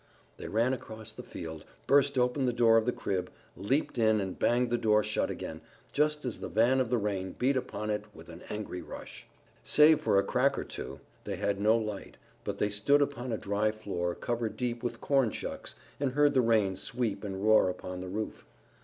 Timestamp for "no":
11.61-11.77